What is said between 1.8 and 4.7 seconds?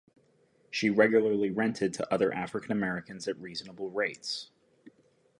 to other African Americans at reasonable rates.